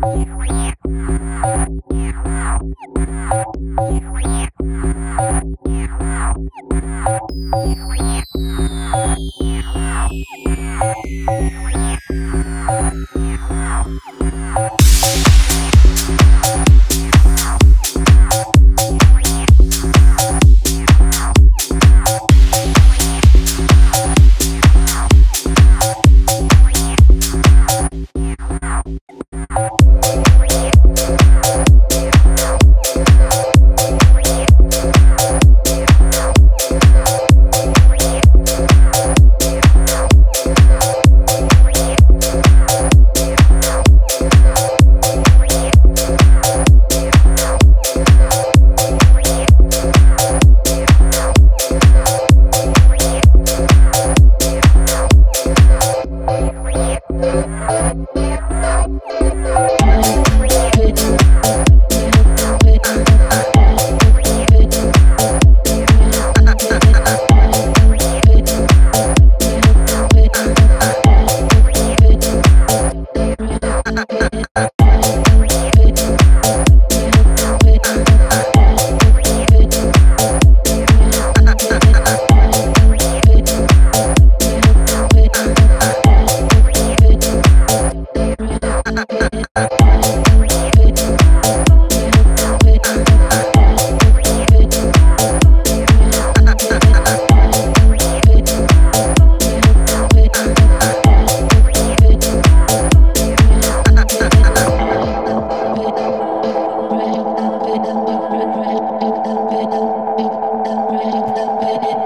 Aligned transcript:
Break 0.00 0.80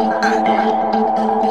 ah, 0.00 0.42
ah. 1.16 1.41